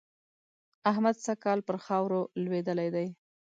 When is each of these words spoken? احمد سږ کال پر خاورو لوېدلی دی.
احمد 0.91 1.15
سږ 1.25 1.37
کال 1.43 1.59
پر 1.67 1.77
خاورو 1.85 2.21
لوېدلی 2.43 2.89
دی. 2.95 3.07